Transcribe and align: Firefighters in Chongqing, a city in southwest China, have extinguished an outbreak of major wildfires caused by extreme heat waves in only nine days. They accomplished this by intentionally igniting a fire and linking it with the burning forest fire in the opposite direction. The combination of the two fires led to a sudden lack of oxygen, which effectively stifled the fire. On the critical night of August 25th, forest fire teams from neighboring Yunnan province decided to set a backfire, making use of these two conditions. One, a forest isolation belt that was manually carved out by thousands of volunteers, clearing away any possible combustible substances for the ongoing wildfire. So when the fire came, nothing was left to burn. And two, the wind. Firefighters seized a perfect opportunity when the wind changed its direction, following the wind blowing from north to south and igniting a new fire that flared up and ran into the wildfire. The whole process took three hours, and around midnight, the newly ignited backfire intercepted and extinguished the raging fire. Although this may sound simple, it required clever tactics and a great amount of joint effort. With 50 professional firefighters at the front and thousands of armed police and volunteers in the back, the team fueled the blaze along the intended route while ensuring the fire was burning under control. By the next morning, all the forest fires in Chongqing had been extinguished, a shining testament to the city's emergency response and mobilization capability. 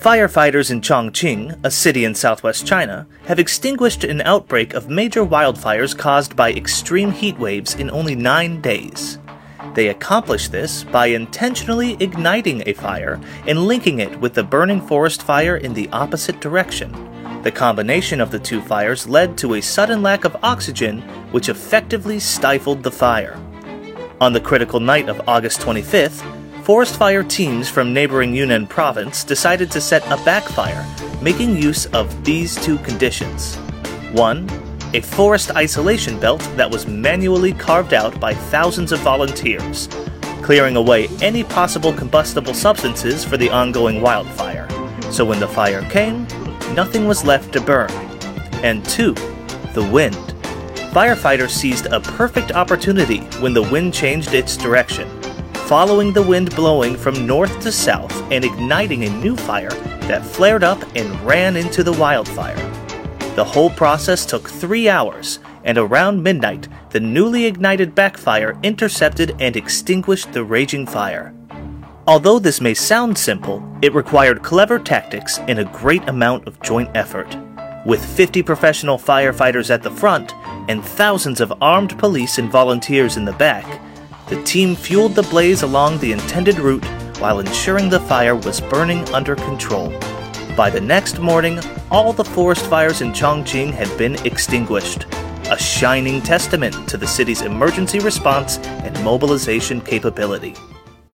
Firefighters 0.00 0.70
in 0.70 0.80
Chongqing, 0.80 1.58
a 1.64 1.72
city 1.72 2.04
in 2.04 2.14
southwest 2.14 2.64
China, 2.64 3.08
have 3.26 3.40
extinguished 3.40 4.04
an 4.04 4.20
outbreak 4.20 4.72
of 4.72 4.88
major 4.88 5.26
wildfires 5.26 5.98
caused 5.98 6.36
by 6.36 6.52
extreme 6.52 7.10
heat 7.10 7.36
waves 7.36 7.74
in 7.74 7.90
only 7.90 8.14
nine 8.14 8.60
days. 8.60 9.18
They 9.74 9.88
accomplished 9.88 10.52
this 10.52 10.84
by 10.84 11.06
intentionally 11.06 11.96
igniting 11.98 12.62
a 12.64 12.74
fire 12.74 13.20
and 13.48 13.66
linking 13.66 13.98
it 13.98 14.20
with 14.20 14.34
the 14.34 14.44
burning 14.44 14.80
forest 14.80 15.24
fire 15.24 15.56
in 15.56 15.74
the 15.74 15.88
opposite 15.88 16.38
direction. 16.38 16.92
The 17.42 17.50
combination 17.50 18.20
of 18.20 18.30
the 18.30 18.38
two 18.38 18.60
fires 18.60 19.08
led 19.08 19.36
to 19.38 19.54
a 19.54 19.60
sudden 19.60 20.00
lack 20.00 20.24
of 20.24 20.36
oxygen, 20.44 21.00
which 21.32 21.48
effectively 21.48 22.20
stifled 22.20 22.84
the 22.84 22.92
fire. 22.92 23.36
On 24.20 24.32
the 24.32 24.40
critical 24.40 24.78
night 24.78 25.08
of 25.08 25.28
August 25.28 25.58
25th, 25.58 26.22
forest 26.68 26.98
fire 26.98 27.22
teams 27.22 27.66
from 27.66 27.94
neighboring 27.94 28.34
Yunnan 28.34 28.66
province 28.66 29.24
decided 29.24 29.70
to 29.70 29.80
set 29.80 30.04
a 30.08 30.22
backfire, 30.22 30.86
making 31.22 31.56
use 31.56 31.86
of 31.94 32.22
these 32.26 32.62
two 32.62 32.76
conditions. 32.80 33.56
One, 34.12 34.46
a 34.92 35.00
forest 35.00 35.50
isolation 35.52 36.20
belt 36.20 36.42
that 36.56 36.70
was 36.70 36.86
manually 36.86 37.54
carved 37.54 37.94
out 37.94 38.20
by 38.20 38.34
thousands 38.34 38.92
of 38.92 39.00
volunteers, 39.00 39.88
clearing 40.42 40.76
away 40.76 41.08
any 41.22 41.42
possible 41.42 41.90
combustible 41.90 42.52
substances 42.52 43.24
for 43.24 43.38
the 43.38 43.48
ongoing 43.48 44.02
wildfire. 44.02 44.68
So 45.10 45.24
when 45.24 45.40
the 45.40 45.48
fire 45.48 45.88
came, 45.88 46.24
nothing 46.74 47.06
was 47.06 47.24
left 47.24 47.50
to 47.54 47.62
burn. 47.62 47.90
And 48.62 48.84
two, 48.84 49.14
the 49.72 49.88
wind. 49.90 50.16
Firefighters 50.92 51.48
seized 51.48 51.86
a 51.86 52.00
perfect 52.00 52.52
opportunity 52.52 53.20
when 53.40 53.54
the 53.54 53.62
wind 53.62 53.94
changed 53.94 54.34
its 54.34 54.54
direction, 54.54 55.08
following 55.68 56.14
the 56.14 56.22
wind 56.22 56.56
blowing 56.56 56.96
from 56.96 57.26
north 57.26 57.60
to 57.60 57.70
south 57.70 58.22
and 58.32 58.42
igniting 58.42 59.04
a 59.04 59.20
new 59.20 59.36
fire 59.36 59.68
that 60.08 60.24
flared 60.24 60.64
up 60.64 60.82
and 60.96 61.20
ran 61.20 61.58
into 61.58 61.82
the 61.82 61.92
wildfire. 61.92 62.56
The 63.36 63.44
whole 63.44 63.68
process 63.68 64.24
took 64.24 64.48
three 64.48 64.88
hours, 64.88 65.40
and 65.64 65.76
around 65.76 66.22
midnight, 66.22 66.68
the 66.88 67.00
newly 67.00 67.44
ignited 67.44 67.94
backfire 67.94 68.58
intercepted 68.62 69.36
and 69.40 69.56
extinguished 69.56 70.32
the 70.32 70.42
raging 70.42 70.86
fire. 70.86 71.34
Although 72.06 72.38
this 72.38 72.62
may 72.62 72.72
sound 72.72 73.18
simple, 73.18 73.62
it 73.82 73.92
required 73.92 74.42
clever 74.42 74.78
tactics 74.78 75.38
and 75.40 75.58
a 75.58 75.66
great 75.66 76.08
amount 76.08 76.48
of 76.48 76.58
joint 76.62 76.88
effort. 76.94 77.36
With 77.84 78.02
50 78.02 78.42
professional 78.42 78.96
firefighters 78.96 79.68
at 79.68 79.82
the 79.82 79.90
front 79.90 80.32
and 80.70 80.82
thousands 80.82 81.42
of 81.42 81.52
armed 81.60 81.98
police 81.98 82.38
and 82.38 82.50
volunteers 82.50 83.18
in 83.18 83.26
the 83.26 83.32
back, 83.34 83.66
the 84.28 84.42
team 84.44 84.76
fueled 84.76 85.14
the 85.14 85.22
blaze 85.22 85.62
along 85.62 85.98
the 85.98 86.12
intended 86.12 86.58
route 86.58 86.84
while 87.18 87.40
ensuring 87.40 87.88
the 87.88 88.00
fire 88.00 88.36
was 88.36 88.60
burning 88.60 89.08
under 89.14 89.34
control. 89.34 89.88
By 90.56 90.70
the 90.70 90.80
next 90.80 91.18
morning, 91.18 91.60
all 91.90 92.12
the 92.12 92.24
forest 92.24 92.66
fires 92.66 93.00
in 93.00 93.12
Chongqing 93.12 93.72
had 93.72 93.96
been 93.96 94.14
extinguished, 94.26 95.06
a 95.50 95.58
shining 95.58 96.20
testament 96.20 96.88
to 96.88 96.96
the 96.96 97.06
city's 97.06 97.42
emergency 97.42 98.00
response 98.00 98.58
and 98.58 99.02
mobilization 99.02 99.80
capability. 99.80 100.54